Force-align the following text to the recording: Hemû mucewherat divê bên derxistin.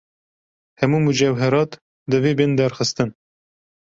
Hemû 0.79 0.97
mucewherat 1.03 1.71
divê 2.11 2.31
bên 2.39 2.51
derxistin. 2.57 3.09